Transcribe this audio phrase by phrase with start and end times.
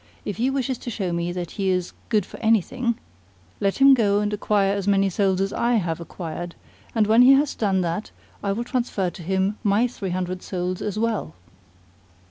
[0.25, 2.97] If he wishes to show me that he is good for anything,
[3.59, 6.55] let him go and acquire as many souls as I have acquired;
[6.95, 8.09] and when he has done that
[8.41, 11.35] I will transfer to him my three hundred souls as well."